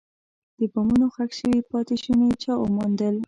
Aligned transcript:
د 0.57 0.59
بمونو 0.73 1.07
ښخ 1.15 1.31
شوي 1.39 1.59
پاتې 1.71 1.95
شوني 2.03 2.29
چا 2.41 2.53
وموندل. 2.57 3.15